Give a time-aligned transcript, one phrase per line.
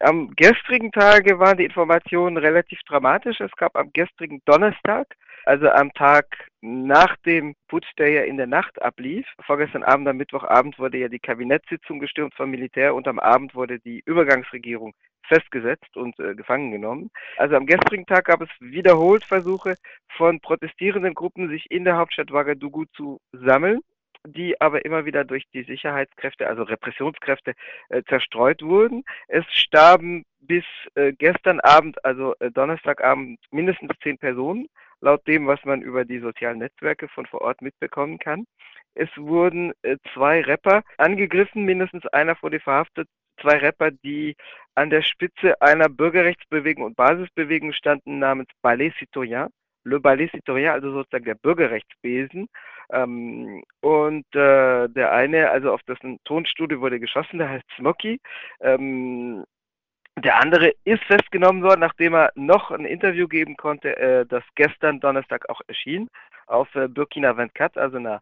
[0.00, 3.40] Am gestrigen Tage waren die Informationen relativ dramatisch.
[3.40, 5.08] Es gab am gestrigen Donnerstag,
[5.44, 6.26] also am Tag
[6.60, 9.26] nach dem Putsch, der ja in der Nacht ablief.
[9.44, 13.80] Vorgestern Abend, am Mittwochabend wurde ja die Kabinettssitzung gestürmt vom Militär und am Abend wurde
[13.80, 14.94] die Übergangsregierung
[15.26, 17.10] festgesetzt und äh, gefangen genommen.
[17.36, 19.74] Also am gestrigen Tag gab es wiederholt Versuche
[20.16, 23.80] von protestierenden Gruppen, sich in der Hauptstadt Ouagadougou zu sammeln
[24.32, 27.54] die aber immer wieder durch die Sicherheitskräfte, also Repressionskräfte,
[27.88, 29.04] äh, zerstreut wurden.
[29.28, 30.64] Es starben bis
[30.94, 34.68] äh, gestern Abend, also äh, Donnerstagabend, mindestens zehn Personen,
[35.00, 38.46] laut dem, was man über die sozialen Netzwerke von vor Ort mitbekommen kann.
[38.94, 43.08] Es wurden äh, zwei Rapper angegriffen, mindestens einer wurde verhaftet,
[43.40, 44.36] zwei Rapper, die
[44.74, 49.48] an der Spitze einer Bürgerrechtsbewegung und Basisbewegung standen namens Ballet Citoyen.
[49.88, 52.48] Le Ballet Citoyen, also sozusagen der Bürgerrechtsbesen.
[52.90, 58.20] Ähm, und äh, der eine, also auf dessen Tonstudio wurde geschossen, der heißt Smoky.
[58.60, 59.44] Ähm,
[60.24, 65.00] der andere ist festgenommen worden, nachdem er noch ein Interview geben konnte, äh, das gestern
[65.00, 66.08] Donnerstag auch erschien
[66.46, 68.20] auf äh, Burkina 24, also einer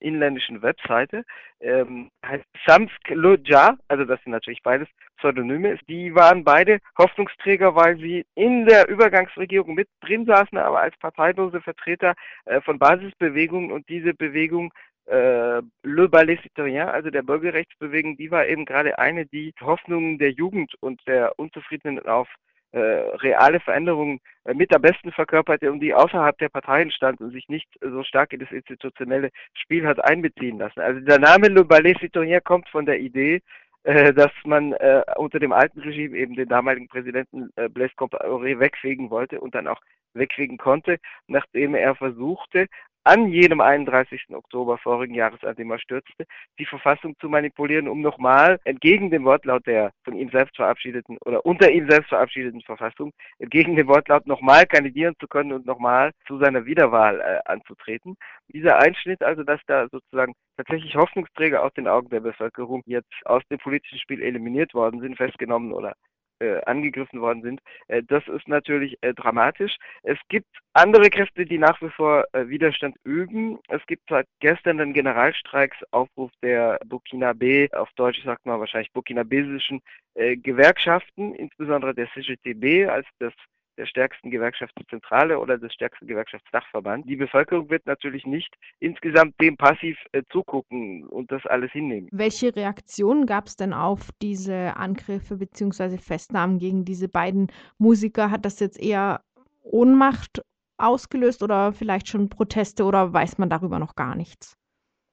[0.00, 1.24] inländischen Webseite.
[1.60, 4.88] Ähm, heißt Samsk Loja, also das sind natürlich beides
[5.18, 5.78] Pseudonyme.
[5.88, 11.60] Die waren beide Hoffnungsträger, weil sie in der Übergangsregierung mit drin saßen, aber als parteilose
[11.60, 14.72] Vertreter äh, von Basisbewegungen und diese Bewegung
[15.06, 20.32] äh, Le Ballet Citoyen, also der Bürgerrechtsbewegung, die war eben gerade eine, die Hoffnungen der
[20.32, 22.28] Jugend und der Unzufriedenen auf
[22.72, 27.30] äh, reale Veränderungen äh, mit am besten verkörperte und die außerhalb der Parteien stand und
[27.30, 30.80] sich nicht so stark in das institutionelle Spiel hat einbeziehen lassen.
[30.80, 33.40] Also der Name Le Ballet Citoyen kommt von der Idee,
[33.84, 38.58] äh, dass man äh, unter dem alten Regime eben den damaligen Präsidenten äh, Blaise Compaoré
[38.58, 39.80] wegfegen wollte und dann auch
[40.12, 42.66] wegfegen konnte, nachdem er versuchte,
[43.06, 44.34] an jenem 31.
[44.34, 46.26] Oktober vorigen Jahres, an dem er stürzte,
[46.58, 51.46] die Verfassung zu manipulieren, um nochmal entgegen dem Wortlaut der von ihm selbst verabschiedeten oder
[51.46, 56.38] unter ihm selbst verabschiedeten Verfassung, entgegen dem Wortlaut nochmal kandidieren zu können und nochmal zu
[56.38, 58.16] seiner Wiederwahl äh, anzutreten.
[58.48, 63.42] Dieser Einschnitt, also dass da sozusagen tatsächlich Hoffnungsträger aus den Augen der Bevölkerung jetzt aus
[63.52, 65.94] dem politischen Spiel eliminiert worden sind, festgenommen oder
[66.38, 67.60] äh, angegriffen worden sind.
[67.88, 69.76] Äh, das ist natürlich äh, dramatisch.
[70.02, 73.58] Es gibt andere Kräfte, die nach wie vor äh, Widerstand üben.
[73.68, 79.80] Es gibt seit gestern den Generalstreiksaufruf der Burkina-B, auf Deutsch sagt man wahrscheinlich burkinabesischen
[80.14, 83.32] äh, Gewerkschaften, insbesondere der CGTB als das
[83.76, 87.08] der stärksten Gewerkschaftszentrale oder des stärksten Gewerkschaftsdachverband.
[87.08, 92.08] Die Bevölkerung wird natürlich nicht insgesamt dem passiv äh, zugucken und das alles hinnehmen.
[92.12, 95.98] Welche Reaktionen gab es denn auf diese Angriffe bzw.
[95.98, 97.48] Festnahmen gegen diese beiden
[97.78, 98.30] Musiker?
[98.30, 99.20] Hat das jetzt eher
[99.62, 100.42] Ohnmacht
[100.78, 104.56] ausgelöst oder vielleicht schon Proteste oder weiß man darüber noch gar nichts?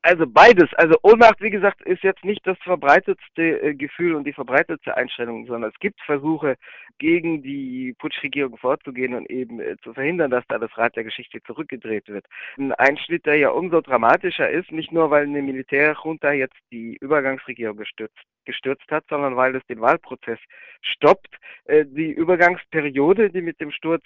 [0.06, 0.70] Also beides.
[0.74, 5.46] Also Ohnmacht, wie gesagt, ist jetzt nicht das verbreitetste äh, Gefühl und die verbreitetste Einstellung,
[5.46, 6.58] sondern es gibt Versuche,
[7.00, 11.42] gegen die Putschregierung vorzugehen und eben äh, zu verhindern, dass da das Rad der Geschichte
[11.44, 12.26] zurückgedreht wird.
[12.58, 17.78] Ein Einschnitt, der ja umso dramatischer ist, nicht nur weil eine Militärjunta jetzt die Übergangsregierung
[17.78, 20.40] gestürzt, gestürzt hat, sondern weil es den Wahlprozess
[20.82, 21.34] stoppt.
[21.64, 24.04] Äh, die Übergangsperiode, die mit dem Sturz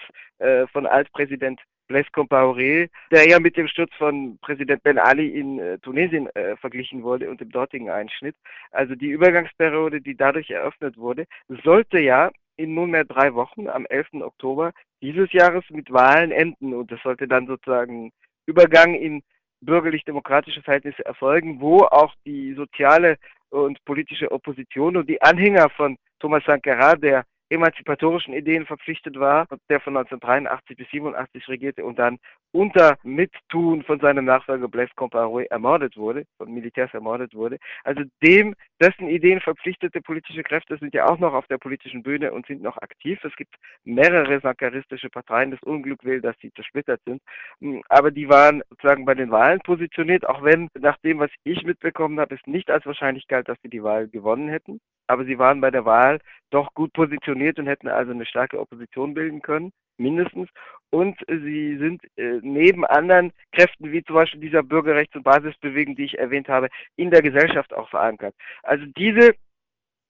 [0.72, 5.78] von Altpräsident Blaise Compaoré, der ja mit dem Sturz von Präsident Ben Ali in äh,
[5.80, 8.36] Tunesien äh, verglichen wurde und dem dortigen Einschnitt.
[8.72, 11.26] Also die Übergangsperiode, die dadurch eröffnet wurde,
[11.64, 14.22] sollte ja in nunmehr drei Wochen am 11.
[14.22, 18.12] Oktober dieses Jahres mit Wahlen enden und das sollte dann sozusagen
[18.48, 19.22] Übergang in
[19.62, 23.18] bürgerlich-demokratische Verhältnisse erfolgen, wo auch die soziale
[23.50, 29.80] und politische Opposition und die Anhänger von Thomas Sankara, der emanzipatorischen Ideen verpflichtet war, der
[29.80, 32.20] von 1983 bis 87 regierte und dann
[32.52, 37.58] unter Mittun von seinem Nachfolger Blaise Compaoré ermordet wurde, von Militärs ermordet wurde.
[37.84, 42.32] Also dem, dessen Ideen verpflichtete politische Kräfte sind ja auch noch auf der politischen Bühne
[42.32, 43.20] und sind noch aktiv.
[43.24, 45.52] Es gibt mehrere sankaristische Parteien.
[45.52, 47.22] Das Unglück will, dass sie zersplittert sind.
[47.60, 51.64] Hm, aber die waren sozusagen bei den Wahlen positioniert, auch wenn nach dem, was ich
[51.64, 55.40] mitbekommen habe, es nicht als wahrscheinlich galt, dass sie die Wahl gewonnen hätten aber sie
[55.40, 56.20] waren bei der Wahl
[56.50, 60.50] doch gut positioniert und hätten also eine starke Opposition bilden können, mindestens.
[60.90, 66.06] Und sie sind äh, neben anderen Kräften, wie zum Beispiel dieser Bürgerrechts- und Basisbewegung, die
[66.06, 68.36] ich erwähnt habe, in der Gesellschaft auch verankert.
[68.64, 69.36] Also diese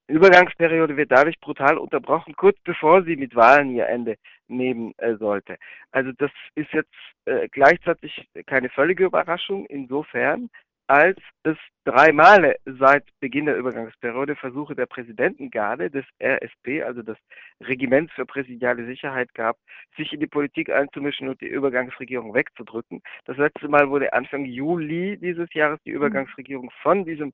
[0.07, 4.18] Übergangsperiode wird dadurch brutal unterbrochen, kurz bevor sie mit Wahlen ihr Ende
[4.48, 5.57] nehmen äh, sollte.
[5.92, 6.94] Also das ist jetzt
[7.25, 10.50] äh, gleichzeitig keine völlige Überraschung insofern,
[10.88, 17.18] als es drei Male seit Beginn der Übergangsperiode Versuche der Präsidentengarde des RSP, also des
[17.62, 19.57] Regiments für präsidiale Sicherheit gab,
[19.95, 23.01] sich in die Politik einzumischen und die Übergangsregierung wegzudrücken.
[23.25, 27.34] Das letzte Mal wurde Anfang Juli dieses Jahres die Übergangsregierung von diesem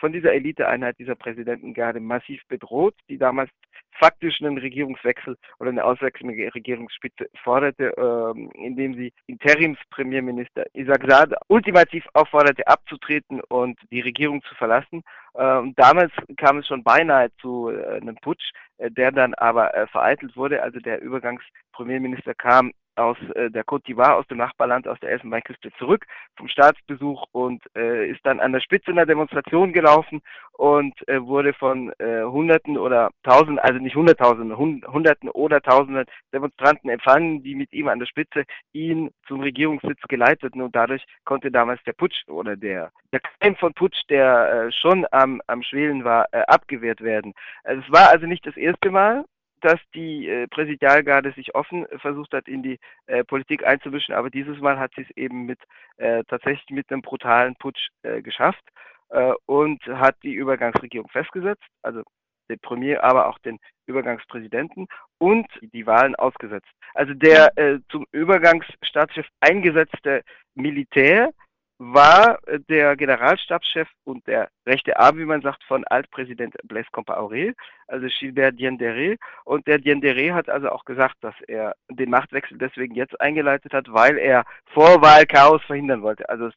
[0.00, 3.50] von dieser Eliteeinheit dieser Präsidentengarde massiv bedroht, die damals
[3.98, 11.34] faktisch einen Regierungswechsel oder eine Auswechslung der Regierungsspitze forderte, ähm, indem sie Interimspremierminister Isaac Saad
[11.48, 15.02] ultimativ aufforderte, abzutreten und die Regierung zu verlassen.
[15.36, 19.86] Ähm, damals kam es schon beinahe zu äh, einem Putsch, äh, der dann aber äh,
[19.88, 20.62] vereitelt wurde.
[20.62, 25.70] Also der Übergangspremierminister kam aus äh, der Côte d'Ivoire, aus dem Nachbarland, aus der Elfenbeinküste
[25.78, 26.06] zurück
[26.36, 30.22] vom Staatsbesuch und äh, ist dann an der Spitze einer Demonstration gelaufen
[30.52, 36.90] und äh, wurde von äh, Hunderten oder Tausenden, also nicht Hunderttausenden, Hunderten oder Tausenden Demonstranten
[36.90, 41.82] empfangen, die mit ihm an der Spitze ihn zum Regierungssitz geleiteten und dadurch konnte damals
[41.84, 46.26] der Putsch oder der der Keim von Putsch, der äh, schon am, am Schwelen war,
[46.32, 47.32] äh, abgewehrt werden.
[47.64, 49.24] Also es war also nicht das erste Mal,
[49.66, 54.60] dass die äh, Präsidialgarde sich offen versucht hat, in die äh, Politik einzumischen, aber dieses
[54.60, 55.58] Mal hat sie es eben mit
[55.96, 58.62] äh, tatsächlich mit einem brutalen Putsch äh, geschafft
[59.08, 62.02] äh, und hat die Übergangsregierung festgesetzt, also
[62.48, 64.86] den Premier, aber auch den Übergangspräsidenten
[65.18, 66.70] und die Wahlen ausgesetzt.
[66.94, 70.22] Also der äh, zum Übergangsstaatschef eingesetzte
[70.54, 71.30] Militär
[71.78, 72.38] war
[72.68, 77.54] der Generalstabschef und der rechte Arm, wie man sagt, von Altpräsident Blaise Compaoré,
[77.86, 79.18] also Gilbert Diendéré.
[79.44, 83.92] Und der Diendéré hat also auch gesagt, dass er den Machtwechsel deswegen jetzt eingeleitet hat,
[83.92, 86.28] weil er Vorwahlchaos verhindern wollte.
[86.28, 86.54] Also es,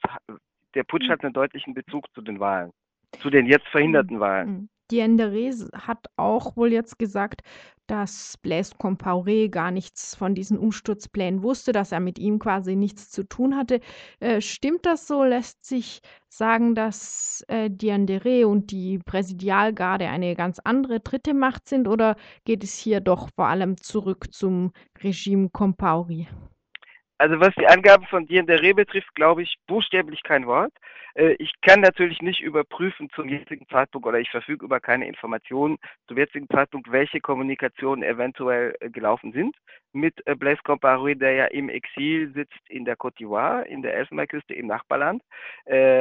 [0.73, 1.11] der Putsch mhm.
[1.11, 2.71] hat einen deutlichen Bezug zu den Wahlen,
[3.19, 4.21] zu den jetzt verhinderten mhm.
[4.21, 4.49] Wahlen.
[4.49, 4.69] Mhm.
[4.91, 5.51] Diendéré
[5.85, 7.41] hat auch wohl jetzt gesagt,
[7.89, 13.09] dass Blaise Compaoré gar nichts von diesen Umsturzplänen wusste, dass er mit ihm quasi nichts
[13.09, 13.79] zu tun hatte.
[14.19, 15.23] Äh, stimmt das so?
[15.23, 21.87] Lässt sich sagen, dass äh, Diendéré und die Präsidialgarde eine ganz andere dritte Macht sind
[21.87, 22.15] oder
[22.45, 24.71] geht es hier doch vor allem zurück zum
[25.03, 26.27] Regime Compaoré?
[27.19, 30.71] Also was die Angaben von Diendere betrifft, glaube ich buchstäblich kein Wort.
[31.15, 35.77] Äh, ich kann natürlich nicht überprüfen zum jetzigen Zeitpunkt oder ich verfüge über keine Informationen
[36.07, 39.55] zum jetzigen Zeitpunkt, welche Kommunikationen eventuell äh, gelaufen sind
[39.91, 43.95] mit äh, Blaise Compaoré, der ja im Exil sitzt in der Côte d'Ivoire, in der
[43.95, 45.21] Elfenbeinküste im Nachbarland.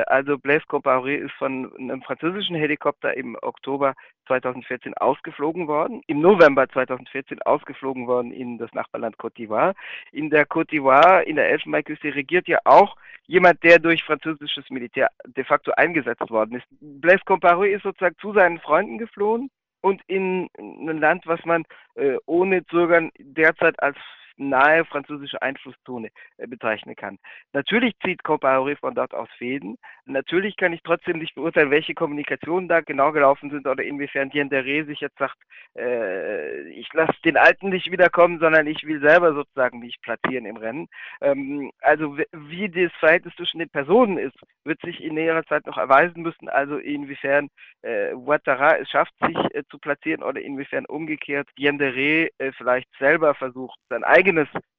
[0.07, 3.95] Also Blaise Compaoré ist von einem französischen Helikopter im Oktober
[4.27, 9.75] 2014 ausgeflogen worden, im November 2014 ausgeflogen worden in das Nachbarland Côte d'Ivoire.
[10.13, 12.97] In der Côte d'Ivoire, in der Elfenbeinküste, regiert ja auch
[13.27, 16.67] jemand, der durch französisches Militär de facto eingesetzt worden ist.
[16.81, 19.51] Blaise Compaoré ist sozusagen zu seinen Freunden geflohen
[19.81, 21.65] und in ein Land, was man
[21.95, 23.97] äh, ohne Zögern derzeit als
[24.39, 27.19] nahe französische Einflusszone äh, bezeichnen kann.
[27.53, 29.77] Natürlich zieht Compaoré von dort aus Fäden.
[30.07, 34.85] Natürlich kann ich trotzdem nicht beurteilen, welche Kommunikationen da genau gelaufen sind oder inwiefern Diendere
[34.85, 35.37] sich jetzt sagt,
[35.77, 40.57] äh, ich lasse den Alten nicht wiederkommen, sondern ich will selber sozusagen mich platzieren im
[40.57, 40.89] Rennen.
[41.21, 45.79] Ähm, also wie das Verhältnis zwischen den Personen ist, wird sich in näherer Zeit noch
[45.79, 46.49] erweisen müssen.
[46.49, 47.49] Also inwiefern
[47.83, 53.35] äh, Ouattara es schafft, sich äh, zu platzieren oder inwiefern umgekehrt Diendere äh, vielleicht selber
[53.35, 54.28] versucht, sein eigenes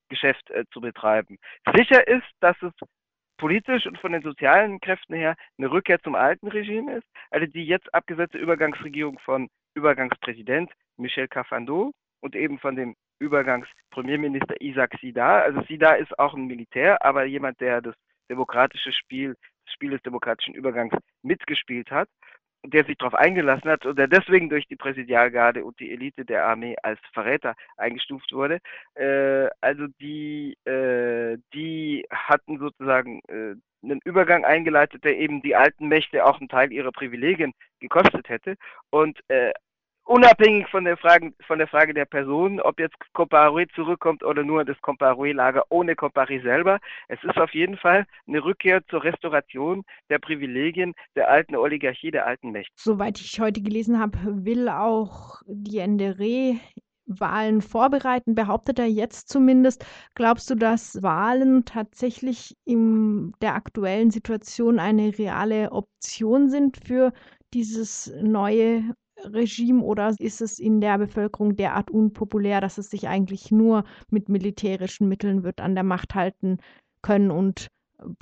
[0.10, 1.38] Geschäft äh, zu betreiben.
[1.75, 2.74] Sicher ist, dass es
[3.38, 7.07] politisch und von den sozialen Kräften her eine Rückkehr zum alten Regime ist.
[7.31, 11.92] Also die jetzt abgesetzte Übergangsregierung von Übergangspräsident Michel Cafando
[12.22, 15.42] und eben von dem Übergangspremierminister Isaac Sida.
[15.42, 17.96] Also Sida ist auch ein Militär, aber jemand, der das
[18.30, 19.36] demokratische Spiel,
[19.66, 20.94] das Spiel des demokratischen Übergangs
[21.24, 22.10] mitgespielt hat
[22.66, 26.46] der sich darauf eingelassen hat und der deswegen durch die Präsidialgarde und die Elite der
[26.46, 28.60] Armee als Verräter eingestuft wurde.
[28.96, 35.88] Äh, also die, äh, die hatten sozusagen äh, einen Übergang eingeleitet, der eben die alten
[35.88, 38.56] Mächte auch einen Teil ihrer Privilegien gekostet hätte.
[38.89, 39.51] Und äh,
[40.10, 44.66] unabhängig von der Frage, von der Frage der Person, ob jetzt Compaoré zurückkommt oder nur
[44.66, 50.18] das Compaoré-Lager ohne Compaoré selber, es ist auf jeden Fall eine Rückkehr zur Restauration der
[50.18, 52.74] Privilegien der alten Oligarchie, der alten Mächte.
[52.75, 56.60] Soweit ich heute gelesen habe, will auch die NDR
[57.06, 59.84] Wahlen vorbereiten, behauptet er jetzt zumindest.
[60.13, 67.12] Glaubst du, dass Wahlen tatsächlich in der aktuellen Situation eine reale Option sind für
[67.51, 68.84] dieses neue
[69.26, 74.30] Regime oder ist es in der Bevölkerung derart unpopulär, dass es sich eigentlich nur mit
[74.30, 76.60] militärischen Mitteln wird an der Macht halten
[77.02, 77.68] können und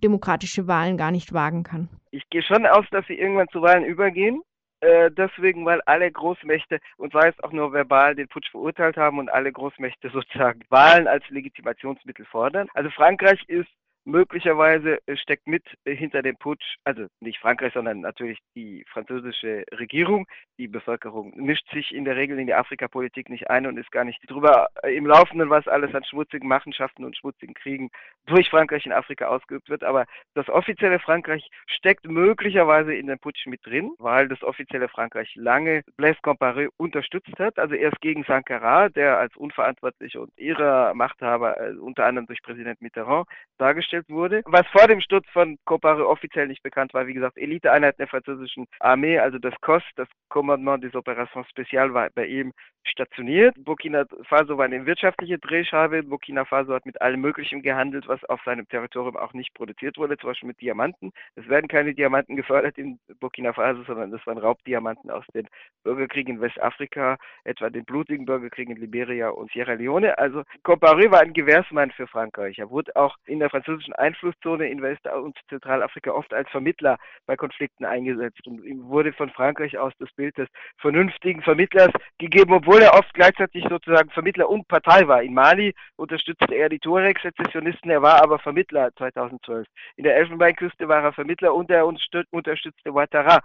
[0.03, 1.89] demokratische Wahlen gar nicht wagen kann?
[2.11, 4.41] Ich gehe schon aus, dass sie irgendwann zu Wahlen übergehen.
[4.79, 9.17] Äh, deswegen, weil alle Großmächte, und sei es auch nur verbal, den Putsch verurteilt haben
[9.17, 12.67] und alle Großmächte sozusagen Wahlen als Legitimationsmittel fordern.
[12.73, 13.69] Also Frankreich ist
[14.07, 20.25] möglicherweise steckt mit hinter dem Putsch, also nicht Frankreich, sondern natürlich die französische Regierung.
[20.57, 24.05] Die Bevölkerung mischt sich in der Regel in die Afrikapolitik nicht ein und ist gar
[24.05, 27.89] nicht drüber im Laufenden, was alles an schmutzigen Machenschaften und schmutzigen Kriegen
[28.25, 29.83] durch Frankreich in Afrika ausgeübt wird.
[29.83, 35.35] Aber das offizielle Frankreich steckt möglicherweise in den Putsch mit drin, weil das offizielle Frankreich
[35.35, 37.59] lange Blaise Compaoré unterstützt hat.
[37.59, 42.81] Also erst gegen Sankara, der als unverantwortlich und ihrer Machthaber äh, unter anderem durch Präsident
[42.81, 44.41] Mitterrand dargestellt wurde.
[44.45, 48.65] Was vor dem Sturz von Compaoré offiziell nicht bekannt war, wie gesagt, Eliteeinheiten der französischen
[48.79, 53.55] Armee, also das COS, das Commandement des Opérations Spéciales, war bei ihm stationiert.
[53.57, 56.03] Burkina Faso war eine wirtschaftliche Drehscheibe.
[56.03, 60.17] Burkina Faso hat mit allem Möglichen gehandelt, was auf seinem Territorium auch nicht produziert wurde,
[60.17, 61.11] zum Beispiel mit Diamanten.
[61.35, 65.47] Es werden keine Diamanten gefördert in Burkina Faso, sondern das waren Raubdiamanten aus den
[65.83, 70.17] Bürgerkriegen in Westafrika, etwa den blutigen Bürgerkriegen in Liberia und Sierra Leone.
[70.17, 72.59] Also Compaoré war ein Gewährsmann für Frankreich.
[72.59, 77.35] Er wurde auch in der französischen Einflusszone in West- und Zentralafrika oft als Vermittler bei
[77.35, 82.81] Konflikten eingesetzt und ihm wurde von Frankreich aus das Bild des vernünftigen Vermittlers gegeben, obwohl
[82.81, 85.21] er oft gleichzeitig sozusagen Vermittler und Partei war.
[85.23, 89.67] In Mali unterstützte er die Tuareg-Sezessionisten, er war aber Vermittler 2012.
[89.95, 93.41] In der Elfenbeinküste war er Vermittler und er unterstützte Ouattara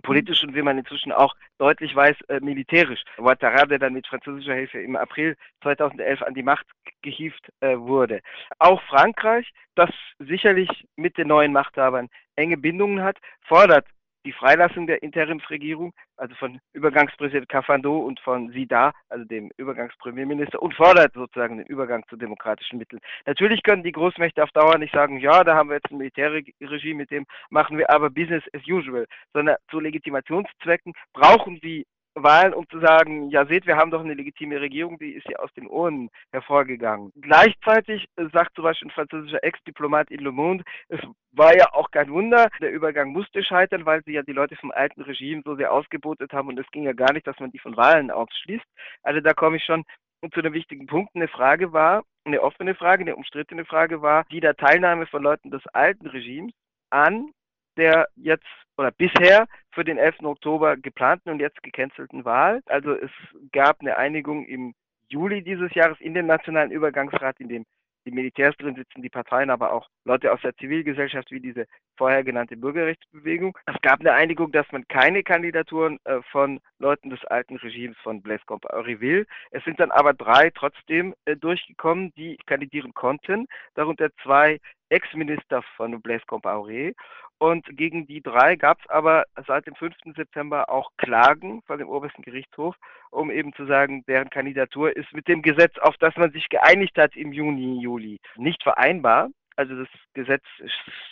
[0.00, 3.02] politisch und wie man inzwischen auch deutlich weiß, äh, militärisch.
[3.16, 6.66] Ouattara, der dann mit französischer Hilfe im April 2011 an die Macht
[7.02, 8.20] gehievt äh, wurde.
[8.58, 13.86] Auch Frankreich, das sicherlich mit den neuen Machthabern enge Bindungen hat, fordert
[14.28, 20.74] die Freilassung der Interimsregierung, also von Übergangspräsident Cafando und von Sida, also dem Übergangspremierminister, und
[20.74, 23.00] fordert sozusagen den Übergang zu demokratischen Mitteln.
[23.24, 26.98] Natürlich können die Großmächte auf Dauer nicht sagen, ja, da haben wir jetzt ein Militärregime,
[26.98, 31.86] mit dem machen wir aber Business as usual, sondern zu Legitimationszwecken brauchen sie
[32.22, 35.38] Wahlen, um zu sagen, ja seht, wir haben doch eine legitime Regierung, die ist ja
[35.38, 37.12] aus den Ohren hervorgegangen.
[37.20, 41.00] Gleichzeitig sagt zum Beispiel ein französischer Ex-Diplomat in Le Monde, es
[41.32, 44.70] war ja auch kein Wunder, der Übergang musste scheitern, weil sie ja die Leute vom
[44.70, 47.58] alten Regime so sehr ausgebotet haben und es ging ja gar nicht, dass man die
[47.58, 48.66] von Wahlen ausschließt.
[49.02, 49.84] Also da komme ich schon
[50.32, 51.14] zu einem wichtigen Punkt.
[51.14, 55.50] Eine Frage war, eine offene Frage, eine umstrittene Frage war, die der Teilnahme von Leuten
[55.50, 56.52] des alten Regimes
[56.90, 57.30] an
[57.78, 60.20] der jetzt oder bisher für den 11.
[60.22, 62.60] Oktober geplanten und jetzt gecancelten Wahl.
[62.66, 63.10] Also es
[63.52, 64.74] gab eine Einigung im
[65.08, 67.64] Juli dieses Jahres in dem Nationalen Übergangsrat, in dem
[68.08, 71.66] die Militärs drin sitzen, die Parteien, aber auch Leute aus der Zivilgesellschaft wie diese
[71.96, 73.56] vorher genannte Bürgerrechtsbewegung.
[73.66, 78.22] Es gab eine Einigung, dass man keine Kandidaturen äh, von Leuten des alten Regimes von
[78.22, 79.26] Blaise Compaoré will.
[79.50, 84.58] Es sind dann aber drei trotzdem äh, durchgekommen, die kandidieren konnten, darunter zwei
[84.90, 86.94] Ex-Minister von Blaise Compaoré
[87.38, 89.94] und gegen die drei gab es aber seit dem 5.
[90.16, 92.74] September auch Klagen vor dem obersten Gerichtshof,
[93.10, 96.98] um eben zu sagen, deren Kandidatur ist mit dem Gesetz, auf das man sich geeinigt
[96.98, 99.28] hat im Juni, Juli, nicht vereinbar.
[99.58, 100.44] Also das Gesetz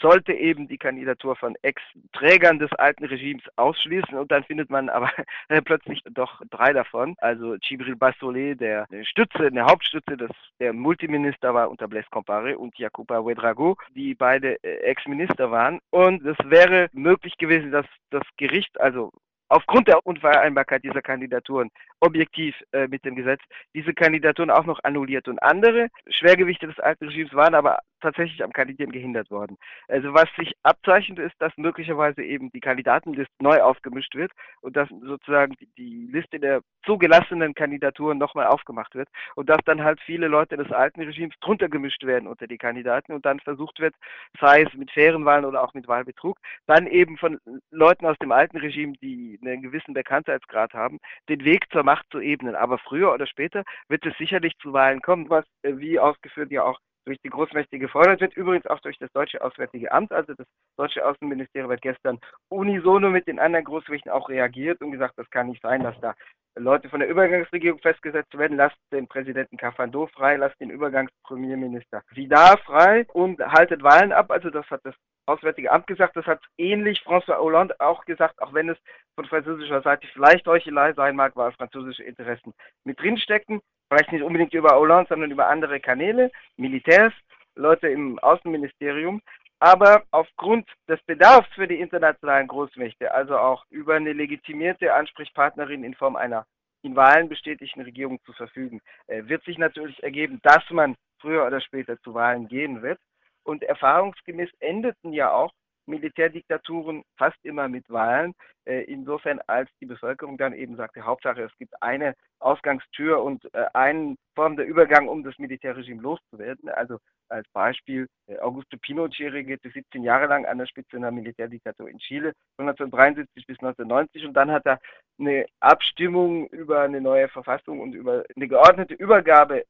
[0.01, 5.11] sollte eben die Kandidatur von Ex-Trägern des alten Regimes ausschließen und dann findet man aber
[5.65, 7.17] plötzlich doch drei davon.
[7.19, 12.79] Also Chibril Bassolé, der Stütze, eine Hauptstütze, des, der Multiminister war unter Blaise Compaoré und
[12.79, 15.81] Jacopa Ouedraogo, die beide äh, Ex-Minister waren.
[15.91, 19.11] Und es wäre möglich gewesen, dass das Gericht, also
[19.49, 23.41] aufgrund der Unvereinbarkeit dieser Kandidaturen objektiv äh, mit dem Gesetz
[23.75, 28.53] diese Kandidaturen auch noch annulliert und andere Schwergewichte des alten Regimes waren aber tatsächlich am
[28.53, 29.57] Kandidieren gehindert worden.
[29.89, 34.89] Also was sich abzeichnet ist, dass möglicherweise eben die Kandidatenliste neu aufgemischt wird und dass
[34.89, 40.57] sozusagen die, Liste der zugelassenen Kandidaturen nochmal aufgemacht wird und dass dann halt viele Leute
[40.57, 43.95] des alten Regimes drunter gemischt werden unter die Kandidaten und dann versucht wird,
[44.41, 47.39] sei es mit fairen Wahlen oder auch mit Wahlbetrug, dann eben von
[47.71, 50.99] Leuten aus dem alten Regime, die einen gewissen Bekanntheitsgrad haben,
[51.29, 52.55] den Weg zur Macht zu ebnen.
[52.55, 56.63] Aber früher oder später wird es sicherlich zu Wahlen kommen, was äh, wie ausgeführt ja
[56.65, 60.13] auch durch die Großmächte gefordert wird, übrigens auch durch das deutsche Auswärtige Amt.
[60.13, 60.47] Also das
[60.77, 65.47] deutsche Außenministerium hat gestern unisono mit den anderen Großmächten auch reagiert und gesagt, das kann
[65.47, 66.15] nicht sein, dass da
[66.59, 68.57] Leute von der Übergangsregierung festgesetzt werden.
[68.57, 74.31] Lasst den Präsidenten Cafando frei, lasst den Übergangspremierminister Vidal frei und haltet Wahlen ab.
[74.31, 74.95] Also das hat das
[75.27, 76.17] Auswärtige Amt gesagt.
[76.17, 78.79] Das hat ähnlich François Hollande auch gesagt, auch wenn es
[79.15, 82.55] von französischer Seite vielleicht Heuchelei sein mag, weil französische Interessen
[82.85, 87.13] mit drinstecken vielleicht nicht unbedingt über Hollande, sondern über andere Kanäle, Militärs,
[87.55, 89.21] Leute im Außenministerium.
[89.59, 95.95] Aber aufgrund des Bedarfs für die internationalen Großmächte, also auch über eine legitimierte Ansprechpartnerin in
[95.95, 96.45] Form einer
[96.83, 101.61] in Wahlen bestätigten Regierung zu verfügen, äh, wird sich natürlich ergeben, dass man früher oder
[101.61, 103.01] später zu Wahlen gehen wird.
[103.47, 105.53] Und erfahrungsgemäß endeten ja auch
[105.87, 108.35] Militärdiktaturen fast immer mit Wahlen.
[108.65, 113.67] Äh, insofern, als die Bevölkerung dann eben sagte, Hauptsache es gibt eine Ausgangstür und äh,
[113.73, 116.69] eine Form der Übergang, um das Militärregime loszuwerden.
[116.71, 116.99] Also
[117.29, 121.99] als Beispiel, äh, Augusto Pinochet regierte 17 Jahre lang an der Spitze einer Militärdiktatur in
[121.99, 124.81] Chile von 1973 bis 1990 und dann hat er
[125.21, 129.65] eine Abstimmung über eine neue Verfassung und über eine geordnete Übergabe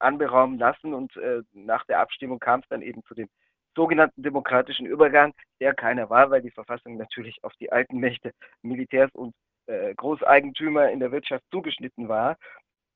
[0.00, 1.12] anberaumen lassen und
[1.52, 3.28] nach der Abstimmung kam es dann eben zu dem
[3.78, 9.10] sogenannten demokratischen Übergang, der keiner war, weil die Verfassung natürlich auf die alten Mächte, Militärs
[9.14, 9.34] und
[9.66, 12.36] äh, Großeigentümer in der Wirtschaft zugeschnitten war.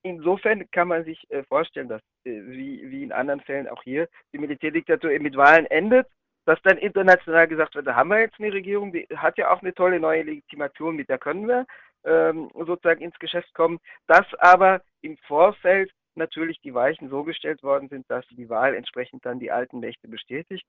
[0.02, 4.08] Insofern kann man sich äh, vorstellen, dass äh, wie, wie in anderen Fällen auch hier
[4.32, 6.08] die Militärdiktatur eben mit Wahlen endet,
[6.46, 9.62] dass dann international gesagt wird, da haben wir jetzt eine Regierung, die hat ja auch
[9.62, 11.64] eine tolle neue Legitimation, mit der können wir
[12.04, 13.78] ähm, sozusagen ins Geschäft kommen,
[14.08, 19.24] dass aber im Vorfeld natürlich die Weichen so gestellt worden sind, dass die Wahl entsprechend
[19.24, 20.66] dann die alten Mächte bestätigt.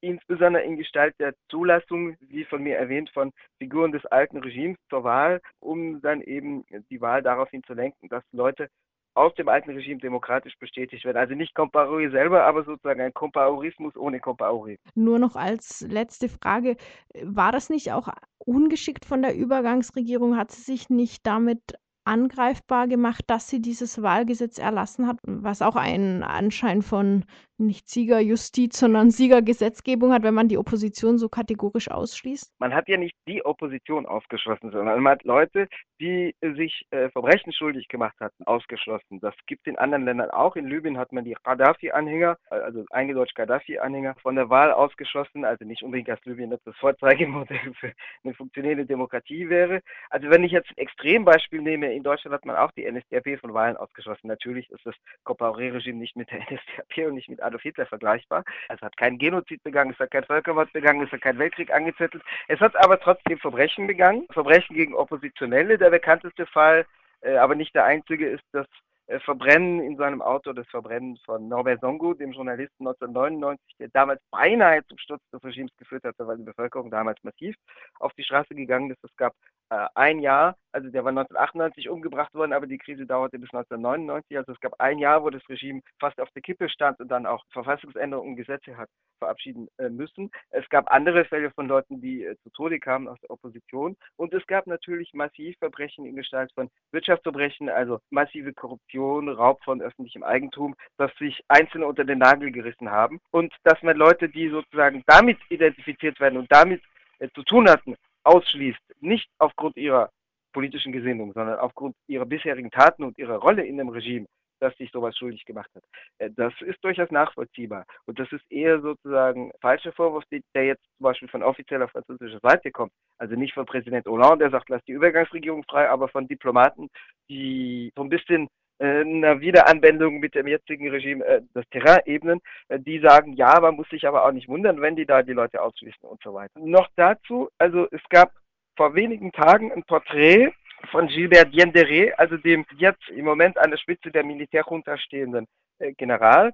[0.00, 5.02] Insbesondere in Gestalt der Zulassung, wie von mir erwähnt, von Figuren des alten Regimes zur
[5.02, 8.68] Wahl, um dann eben die Wahl daraufhin zu lenken, dass Leute
[9.14, 11.16] aus dem alten Regime demokratisch bestätigt werden.
[11.16, 14.78] Also nicht Compaoré selber, aber sozusagen ein Compaorismus ohne Compaoré.
[14.94, 16.76] Nur noch als letzte Frage,
[17.24, 18.08] war das nicht auch
[18.38, 20.36] ungeschickt von der Übergangsregierung?
[20.36, 21.74] Hat sie sich nicht damit
[22.08, 27.24] angreifbar gemacht, dass sie dieses Wahlgesetz erlassen hat, was auch einen Anschein von
[27.58, 32.52] nicht Siegerjustiz, sondern Siegergesetzgebung hat, wenn man die Opposition so kategorisch ausschließt?
[32.58, 35.68] Man hat ja nicht die Opposition ausgeschlossen, sondern man hat Leute,
[36.00, 39.20] die sich äh, Verbrechen schuldig gemacht hatten, ausgeschlossen.
[39.20, 40.56] Das gibt es in anderen Ländern auch.
[40.56, 45.44] In Libyen hat man die Gaddafi-Anhänger, äh, also eingedeutscht Gaddafi-Anhänger, von der Wahl ausgeschlossen.
[45.44, 47.92] Also nicht unbedingt, dass Libyen das Vorzeigemodell für
[48.24, 49.80] eine funktionierende Demokratie wäre.
[50.10, 53.54] Also wenn ich jetzt ein Extrembeispiel nehme, in Deutschland hat man auch die NSDAP von
[53.54, 54.28] Wahlen ausgeschlossen.
[54.28, 58.44] Natürlich ist das Compaoré-Regime nicht mit der NSDAP und nicht mit Adolf Hitler vergleichbar.
[58.68, 62.22] Es hat keinen Genozid begangen, es hat keinen Völkermord begangen, es hat keinen Weltkrieg angezettelt.
[62.46, 65.78] Es hat aber trotzdem Verbrechen begangen, Verbrechen gegen Oppositionelle.
[65.78, 66.86] Der bekannteste Fall,
[67.20, 68.66] äh, aber nicht der einzige, ist das
[69.08, 74.20] äh, Verbrennen in seinem Auto, das Verbrennen von Norbert Songo, dem Journalisten 1999, der damals
[74.30, 77.56] beinahe zum Sturz des Regimes geführt hatte, weil die Bevölkerung damals massiv
[78.00, 79.02] auf die Straße gegangen ist.
[79.02, 79.32] Es gab
[79.70, 84.36] ein Jahr, also der war 1998 umgebracht worden, aber die Krise dauerte bis 1999.
[84.36, 87.26] Also es gab ein Jahr, wo das Regime fast auf der Kippe stand und dann
[87.26, 90.30] auch Verfassungsänderungen und Gesetze hat verabschieden äh, müssen.
[90.50, 93.96] Es gab andere Fälle von Leuten, die äh, zu Tode kamen aus der Opposition.
[94.16, 99.82] Und es gab natürlich massiv Verbrechen in Gestalt von Wirtschaftsverbrechen, also massive Korruption, Raub von
[99.82, 103.20] öffentlichem Eigentum, dass sich Einzelne unter den Nagel gerissen haben.
[103.30, 106.82] Und dass man Leute, die sozusagen damit identifiziert werden und damit
[107.18, 110.10] äh, zu tun hatten, ausschließt, nicht aufgrund ihrer
[110.52, 114.26] politischen Gesinnung, sondern aufgrund ihrer bisherigen Taten und ihrer Rolle in dem Regime,
[114.60, 115.84] dass sich sowas schuldig gemacht hat.
[116.18, 117.84] Äh, das ist durchaus nachvollziehbar.
[118.06, 122.70] Und das ist eher sozusagen falscher Vorwurf, der jetzt zum Beispiel von offizieller französischer Seite
[122.70, 122.92] kommt.
[123.18, 126.88] Also nicht von Präsident Hollande, der sagt, lass die Übergangsregierung frei, aber von Diplomaten,
[127.28, 132.78] die so ein bisschen einer Wiederanwendung mit dem jetzigen Regime äh, das Terrain ebnen, äh,
[132.78, 135.60] die sagen, ja, man muss sich aber auch nicht wundern, wenn die da die Leute
[135.60, 136.58] ausschließen und so weiter.
[136.60, 138.32] Noch dazu, also es gab
[138.76, 140.52] vor wenigen Tagen ein Porträt
[140.90, 145.46] von Gilbert Diendéré, also dem jetzt im Moment an der Spitze der Militärjunta stehenden
[145.78, 146.52] äh, General, äh,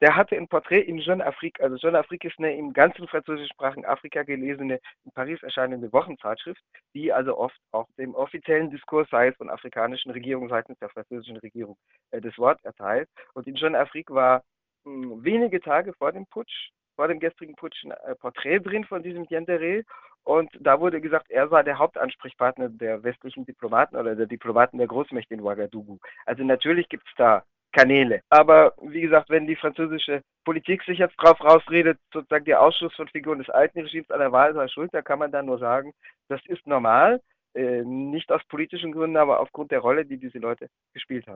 [0.00, 1.60] der hatte ein Porträt in Jeune Afrique.
[1.62, 6.60] Also Jeune Afrique ist eine im ganzen französischsprachigen Afrika gelesene, in Paris erscheinende Wochenzeitschrift,
[6.94, 11.36] die also oft auch dem offiziellen Diskurs, sei es von afrikanischen Regierungen seitens der französischen
[11.38, 11.76] Regierung,
[12.10, 13.08] äh, das Wort erteilt.
[13.34, 14.42] Und in Jeune Afrique war
[14.84, 19.02] mh, wenige Tage vor dem Putsch, vor dem gestrigen Putsch ein äh, Porträt drin von
[19.02, 19.84] diesem Diendéré
[20.26, 24.88] und da wurde gesagt, er sei der Hauptansprechpartner der westlichen Diplomaten oder der Diplomaten der
[24.88, 26.00] Großmächte in Ouagadougou.
[26.24, 27.44] Also natürlich gibt es da
[27.76, 28.20] Kanäle.
[28.30, 33.08] Aber wie gesagt, wenn die französische Politik sich jetzt drauf rausredet, sozusagen der Ausschluss von
[33.08, 35.92] Figuren des alten Regimes an der Wahl sei schuld, da kann man dann nur sagen,
[36.28, 37.20] das ist normal,
[37.54, 41.34] äh, nicht aus politischen Gründen, aber aufgrund der Rolle, die diese Leute gespielt haben.